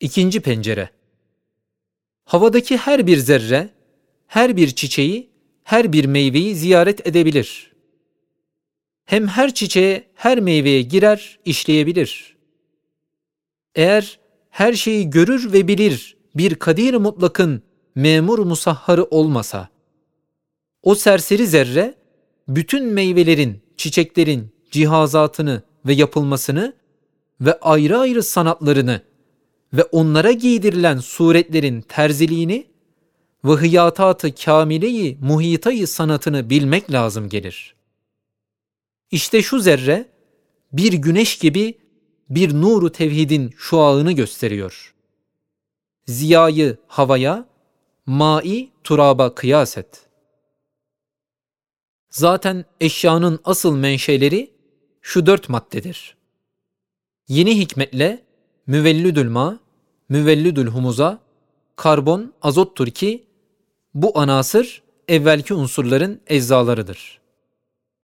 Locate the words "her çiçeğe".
9.28-10.04